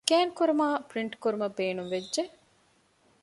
ސްކޭން 0.05 0.31
ކުރުމާއި 0.37 0.77
ޕްރިންޓް 0.89 1.15
ކުރުމަށް 1.21 1.55
ބޭނުންވެއްޖެ 1.57 2.23